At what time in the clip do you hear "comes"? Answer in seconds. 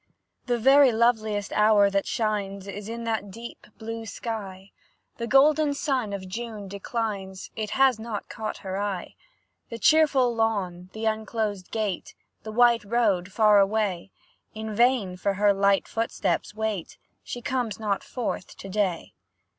17.43-17.79